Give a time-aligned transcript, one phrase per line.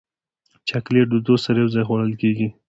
[0.69, 2.47] چاکلېټ له دوست سره یو ځای خوړل کېږي.